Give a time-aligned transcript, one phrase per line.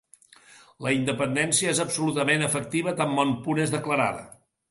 [0.85, 4.27] La independència és absolutament efectiva tan bon punt és declarada.